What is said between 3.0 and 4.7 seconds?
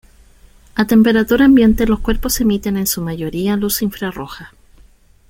mayoría luz infrarroja.